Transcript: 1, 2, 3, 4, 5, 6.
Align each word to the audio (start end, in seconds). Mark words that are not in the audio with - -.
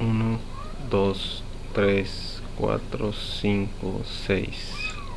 1, 0.00 0.38
2, 0.90 1.14
3, 1.74 2.06
4, 2.58 3.12
5, 3.12 4.04
6. 4.04 4.89